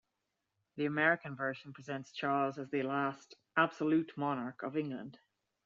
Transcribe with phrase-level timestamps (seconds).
[0.77, 5.19] The American version presents Charles as the last "absolute" monarch of England.